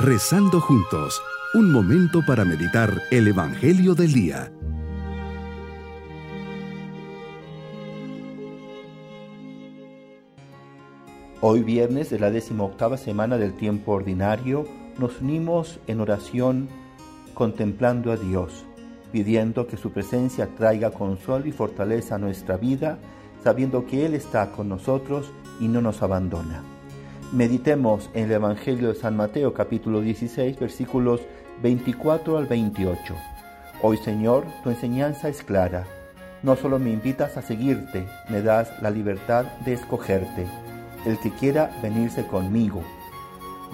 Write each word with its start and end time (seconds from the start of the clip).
Rezando 0.00 0.60
juntos, 0.60 1.20
un 1.54 1.72
momento 1.72 2.20
para 2.24 2.44
meditar 2.44 3.02
el 3.10 3.26
Evangelio 3.26 3.96
del 3.96 4.12
Día. 4.12 4.52
Hoy 11.40 11.64
viernes 11.64 12.10
de 12.10 12.20
la 12.20 12.30
octava 12.62 12.96
semana 12.96 13.38
del 13.38 13.54
tiempo 13.54 13.90
ordinario, 13.90 14.66
nos 14.98 15.20
unimos 15.20 15.80
en 15.88 16.00
oración 16.00 16.68
contemplando 17.34 18.12
a 18.12 18.16
Dios, 18.16 18.64
pidiendo 19.10 19.66
que 19.66 19.76
su 19.76 19.90
presencia 19.90 20.46
traiga 20.54 20.92
consuelo 20.92 21.46
y 21.48 21.50
fortaleza 21.50 22.14
a 22.14 22.18
nuestra 22.18 22.56
vida, 22.56 23.00
sabiendo 23.42 23.84
que 23.84 24.06
Él 24.06 24.14
está 24.14 24.52
con 24.52 24.68
nosotros 24.68 25.32
y 25.58 25.66
no 25.66 25.80
nos 25.80 26.02
abandona. 26.02 26.77
Meditemos 27.32 28.08
en 28.14 28.24
el 28.24 28.32
Evangelio 28.32 28.88
de 28.88 28.94
San 28.94 29.14
Mateo 29.14 29.52
capítulo 29.52 30.00
16 30.00 30.58
versículos 30.58 31.20
24 31.60 32.38
al 32.38 32.46
28. 32.46 33.14
Hoy 33.82 33.98
Señor, 33.98 34.46
tu 34.64 34.70
enseñanza 34.70 35.28
es 35.28 35.42
clara. 35.42 35.84
No 36.42 36.56
solo 36.56 36.78
me 36.78 36.90
invitas 36.90 37.36
a 37.36 37.42
seguirte, 37.42 38.06
me 38.30 38.40
das 38.40 38.70
la 38.80 38.90
libertad 38.90 39.44
de 39.66 39.74
escogerte. 39.74 40.46
El 41.04 41.18
que 41.18 41.30
quiera 41.32 41.70
venirse 41.82 42.26
conmigo. 42.26 42.82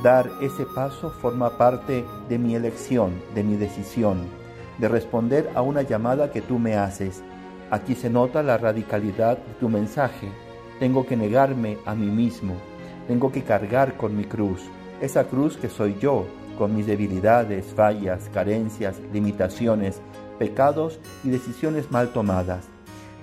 Dar 0.03 0.29
ese 0.43 0.67
paso 0.75 1.11
forma 1.11 1.57
parte 1.57 2.05
de 2.29 2.39
mi 2.39 2.57
elección, 2.57 3.13
de 3.37 3.45
mi 3.45 3.55
decisión, 3.55 4.25
de 4.79 4.89
responder 4.89 5.49
a 5.55 5.63
una 5.63 5.83
llamada 5.83 6.33
que 6.33 6.41
tú 6.41 6.59
me 6.59 6.75
haces. 6.75 7.23
Aquí 7.71 7.95
se 7.95 8.11
nota 8.11 8.43
la 8.43 8.59
radicalidad 8.59 9.39
de 9.39 9.55
tu 9.61 9.69
mensaje. 9.69 10.29
Tengo 10.81 11.07
que 11.07 11.17
negarme 11.17 11.79
a 11.87 11.95
mí 11.95 12.07
mismo 12.07 12.57
tengo 13.07 13.31
que 13.31 13.43
cargar 13.43 13.97
con 13.97 14.17
mi 14.17 14.25
cruz, 14.25 14.63
esa 15.01 15.25
cruz 15.25 15.57
que 15.57 15.69
soy 15.69 15.97
yo, 16.01 16.27
con 16.59 16.75
mis 16.75 16.87
debilidades, 16.87 17.67
fallas, 17.75 18.31
carencias, 18.33 18.97
limitaciones, 19.13 20.01
pecados 20.39 21.01
y 21.23 21.31
decisiones 21.31 21.91
mal 21.91 22.09
tomadas. 22.13 22.67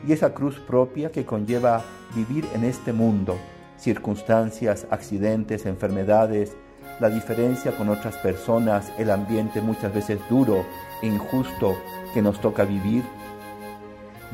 Y 0.07 0.13
esa 0.13 0.33
cruz 0.33 0.59
propia 0.59 1.11
que 1.11 1.25
conlleva 1.25 1.83
vivir 2.15 2.45
en 2.53 2.63
este 2.63 2.93
mundo, 2.93 3.37
circunstancias, 3.77 4.85
accidentes, 4.89 5.65
enfermedades, 5.65 6.55
la 6.99 7.09
diferencia 7.09 7.75
con 7.77 7.89
otras 7.89 8.17
personas, 8.17 8.91
el 8.97 9.09
ambiente 9.09 9.61
muchas 9.61 9.93
veces 9.93 10.19
duro 10.29 10.65
e 11.01 11.07
injusto 11.07 11.75
que 12.13 12.21
nos 12.21 12.39
toca 12.41 12.63
vivir. 12.63 13.03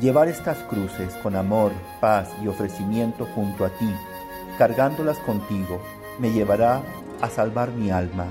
Llevar 0.00 0.28
estas 0.28 0.58
cruces 0.64 1.14
con 1.22 1.34
amor, 1.34 1.72
paz 2.00 2.30
y 2.42 2.48
ofrecimiento 2.48 3.26
junto 3.34 3.64
a 3.64 3.70
ti 3.70 3.90
cargándolas 4.58 5.18
contigo, 5.18 5.80
me 6.18 6.32
llevará 6.32 6.82
a 7.20 7.30
salvar 7.30 7.70
mi 7.70 7.90
alma. 7.90 8.26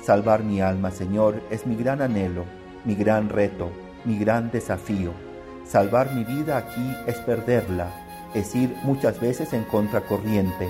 Salvar 0.00 0.44
mi 0.44 0.60
alma, 0.60 0.92
Señor, 0.92 1.42
es 1.50 1.66
mi 1.66 1.74
gran 1.74 2.00
anhelo, 2.00 2.44
mi 2.84 2.94
gran 2.94 3.28
reto, 3.28 3.70
mi 4.04 4.16
gran 4.16 4.52
desafío. 4.52 5.10
Salvar 5.66 6.14
mi 6.14 6.22
vida 6.22 6.58
aquí 6.58 6.94
es 7.08 7.16
perderla, 7.16 7.88
es 8.34 8.54
ir 8.54 8.72
muchas 8.84 9.20
veces 9.20 9.52
en 9.52 9.64
contracorriente. 9.64 10.68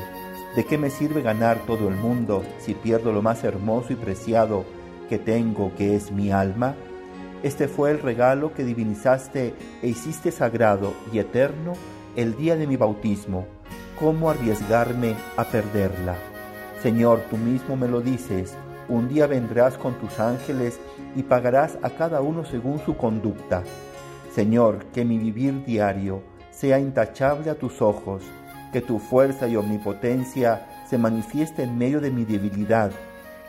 ¿De 0.56 0.64
qué 0.64 0.78
me 0.78 0.88
sirve 0.88 1.20
ganar 1.20 1.58
todo 1.66 1.88
el 1.88 1.97
mundo 1.97 2.42
si 2.58 2.72
pierdo 2.72 3.12
lo 3.12 3.20
más 3.20 3.44
hermoso 3.44 3.92
y 3.92 3.97
preciado 3.97 4.64
que 5.10 5.19
tengo, 5.19 5.75
que 5.77 5.97
es 5.97 6.12
mi 6.12 6.30
alma? 6.30 6.77
Este 7.42 7.69
fue 7.69 7.91
el 7.91 8.00
regalo 8.00 8.55
que 8.55 8.64
divinizaste 8.64 9.55
e 9.82 9.88
hiciste 9.88 10.30
sagrado 10.30 10.94
y 11.12 11.19
eterno 11.19 11.75
el 12.16 12.36
día 12.36 12.56
de 12.56 12.66
mi 12.66 12.77
bautismo 12.77 13.47
¿cómo 13.98 14.31
arriesgarme 14.31 15.14
a 15.37 15.45
perderla? 15.45 16.17
Señor, 16.83 17.20
tú 17.31 17.37
mismo 17.37 17.77
me 17.77 17.89
lo 17.89 18.00
dices, 18.00 18.56
un 18.89 19.09
día 19.09 19.27
vendrás 19.27 19.78
con 19.78 19.95
tus 19.95 20.20
ángeles 20.20 20.78
y 21.17 21.23
pagarás 21.23 21.78
a 21.83 21.91
cada 21.91 22.20
uno 22.20 22.44
según 22.44 22.78
su 22.81 22.97
conducta. 22.97 23.62
Señor, 24.34 24.87
que 24.93 25.05
mi 25.05 25.19
vivir 25.19 25.65
diario 25.65 26.22
sea 26.50 26.78
intachable 26.78 27.50
a 27.50 27.55
tus 27.55 27.81
ojos, 27.81 28.22
que 28.72 28.81
tu 28.81 28.99
fuerza 28.99 29.49
y 29.49 29.56
omnipotencia 29.56 30.66
se 30.88 30.99
manifieste 30.99 31.62
en 31.62 31.78
medio 31.78 32.00
de 32.00 32.11
mi 32.11 32.25
debilidad, 32.25 32.91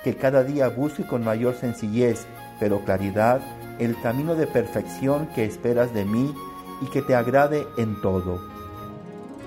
que 0.03 0.15
cada 0.15 0.43
día 0.43 0.69
busque 0.69 1.05
con 1.05 1.23
mayor 1.23 1.55
sencillez, 1.55 2.27
pero 2.59 2.79
claridad, 2.85 3.41
el 3.79 3.99
camino 4.01 4.35
de 4.35 4.47
perfección 4.47 5.27
que 5.35 5.43
esperas 5.43 5.93
de 5.93 6.05
mí 6.05 6.33
y 6.81 6.85
que 6.91 7.01
te 7.01 7.15
agrade 7.15 7.65
en 7.77 7.99
todo 8.01 8.54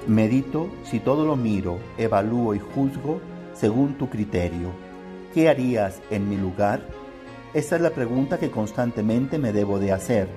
Medito 0.06 0.68
si 0.84 1.00
todo 1.00 1.26
lo 1.26 1.36
miro, 1.36 1.78
evalúo 1.98 2.54
y 2.54 2.58
juzgo 2.58 3.20
según 3.52 3.98
tu 3.98 4.08
criterio. 4.08 4.70
¿Qué 5.34 5.48
harías 5.48 6.00
en 6.10 6.28
mi 6.28 6.36
lugar? 6.36 6.80
Esa 7.54 7.76
es 7.76 7.82
la 7.82 7.90
pregunta 7.90 8.38
que 8.38 8.50
constantemente 8.50 9.38
me 9.38 9.52
debo 9.52 9.78
de 9.78 9.92
hacer. 9.92 10.28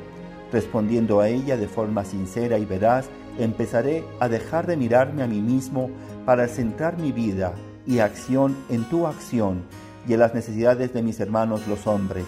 Respondiendo 0.52 1.22
a 1.22 1.30
ella 1.30 1.56
de 1.56 1.68
forma 1.68 2.04
sincera 2.04 2.58
y 2.58 2.66
veraz, 2.66 3.10
empezaré 3.40 4.04
a 4.20 4.28
dejar 4.28 4.68
de 4.68 4.76
mirarme 4.76 5.24
a 5.24 5.28
mí 5.28 5.42
mismo 5.42 5.90
para 6.26 6.48
centrar 6.48 6.98
mi 6.98 7.12
vida 7.12 7.54
y 7.88 8.00
acción 8.00 8.58
en 8.70 8.84
tu 8.90 9.08
acción 9.08 9.64
y 10.08 10.14
en 10.14 10.20
las 10.20 10.34
necesidades 10.34 10.94
de 10.94 11.02
mis 11.02 11.20
hermanos 11.20 11.68
los 11.68 11.88
hombres. 11.88 12.26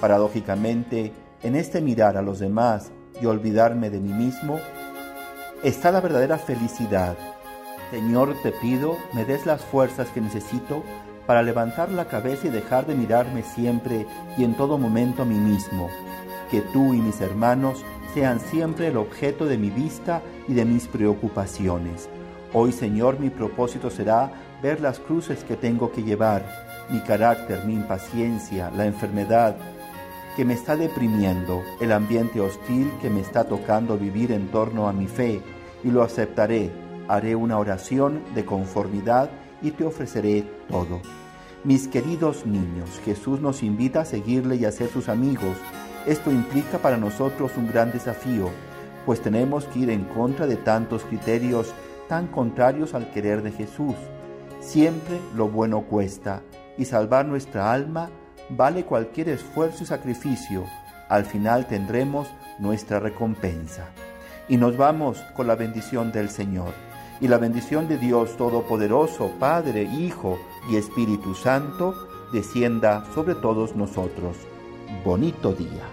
Paradójicamente, 0.00 1.12
en 1.42 1.56
este 1.56 1.80
mirar 1.80 2.16
a 2.16 2.22
los 2.22 2.38
demás 2.38 2.90
y 3.20 3.26
olvidarme 3.26 3.90
de 3.90 4.00
mí 4.00 4.12
mismo, 4.12 4.58
está 5.62 5.90
la 5.90 6.00
verdadera 6.00 6.38
felicidad. 6.38 7.16
Señor, 7.90 8.36
te 8.42 8.52
pido, 8.52 8.96
me 9.14 9.24
des 9.24 9.46
las 9.46 9.64
fuerzas 9.64 10.08
que 10.08 10.20
necesito 10.20 10.82
para 11.26 11.42
levantar 11.42 11.90
la 11.90 12.06
cabeza 12.06 12.46
y 12.46 12.50
dejar 12.50 12.86
de 12.86 12.94
mirarme 12.94 13.42
siempre 13.42 14.06
y 14.36 14.44
en 14.44 14.54
todo 14.54 14.78
momento 14.78 15.22
a 15.22 15.24
mí 15.24 15.34
mismo. 15.34 15.90
Que 16.50 16.60
tú 16.60 16.94
y 16.94 16.98
mis 16.98 17.20
hermanos 17.20 17.84
sean 18.14 18.40
siempre 18.40 18.88
el 18.88 18.96
objeto 18.96 19.46
de 19.46 19.58
mi 19.58 19.70
vista 19.70 20.22
y 20.46 20.54
de 20.54 20.64
mis 20.64 20.86
preocupaciones. 20.86 22.08
Hoy, 22.52 22.72
Señor, 22.72 23.20
mi 23.20 23.28
propósito 23.28 23.90
será 23.90 24.30
ver 24.62 24.80
las 24.80 24.98
cruces 24.98 25.44
que 25.44 25.56
tengo 25.56 25.92
que 25.92 26.02
llevar, 26.02 26.46
mi 26.88 27.00
carácter, 27.00 27.64
mi 27.66 27.74
impaciencia, 27.74 28.70
la 28.70 28.86
enfermedad, 28.86 29.56
que 30.38 30.44
me 30.44 30.54
está 30.54 30.76
deprimiendo, 30.76 31.64
el 31.80 31.90
ambiente 31.90 32.40
hostil 32.40 32.92
que 33.02 33.10
me 33.10 33.20
está 33.20 33.48
tocando 33.48 33.98
vivir 33.98 34.30
en 34.30 34.52
torno 34.52 34.88
a 34.88 34.92
mi 34.92 35.08
fe, 35.08 35.42
y 35.82 35.90
lo 35.90 36.04
aceptaré. 36.04 36.70
Haré 37.08 37.34
una 37.34 37.58
oración 37.58 38.22
de 38.36 38.44
conformidad 38.44 39.30
y 39.62 39.72
te 39.72 39.84
ofreceré 39.84 40.44
todo. 40.68 41.00
Mis 41.64 41.88
queridos 41.88 42.46
niños, 42.46 43.00
Jesús 43.04 43.40
nos 43.40 43.64
invita 43.64 44.02
a 44.02 44.04
seguirle 44.04 44.54
y 44.54 44.64
a 44.64 44.70
ser 44.70 44.90
sus 44.90 45.08
amigos. 45.08 45.56
Esto 46.06 46.30
implica 46.30 46.78
para 46.78 46.98
nosotros 46.98 47.56
un 47.56 47.66
gran 47.66 47.90
desafío, 47.90 48.48
pues 49.06 49.20
tenemos 49.20 49.64
que 49.64 49.80
ir 49.80 49.90
en 49.90 50.04
contra 50.04 50.46
de 50.46 50.54
tantos 50.54 51.02
criterios 51.02 51.74
tan 52.08 52.28
contrarios 52.28 52.94
al 52.94 53.10
querer 53.10 53.42
de 53.42 53.50
Jesús. 53.50 53.96
Siempre 54.60 55.18
lo 55.34 55.48
bueno 55.48 55.82
cuesta 55.82 56.42
y 56.76 56.84
salvar 56.84 57.26
nuestra 57.26 57.72
alma 57.72 58.08
vale 58.50 58.84
cualquier 58.84 59.28
esfuerzo 59.28 59.84
y 59.84 59.86
sacrificio, 59.86 60.64
al 61.08 61.24
final 61.24 61.66
tendremos 61.66 62.28
nuestra 62.58 63.00
recompensa. 63.00 63.88
Y 64.48 64.56
nos 64.56 64.76
vamos 64.76 65.18
con 65.34 65.46
la 65.46 65.54
bendición 65.54 66.12
del 66.12 66.30
Señor. 66.30 66.72
Y 67.20 67.28
la 67.28 67.38
bendición 67.38 67.88
de 67.88 67.98
Dios 67.98 68.36
Todopoderoso, 68.36 69.32
Padre, 69.38 69.82
Hijo 69.82 70.38
y 70.70 70.76
Espíritu 70.76 71.34
Santo, 71.34 71.94
descienda 72.32 73.04
sobre 73.14 73.34
todos 73.34 73.74
nosotros. 73.74 74.36
Bonito 75.04 75.52
día. 75.52 75.84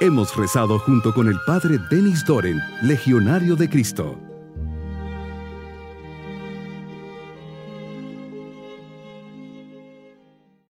Hemos 0.00 0.36
rezado 0.36 0.78
junto 0.78 1.12
con 1.12 1.26
el 1.26 1.36
Padre 1.44 1.78
Denis 1.90 2.24
Doren, 2.24 2.60
Legionario 2.82 3.56
de 3.56 3.68
Cristo. 3.68 4.27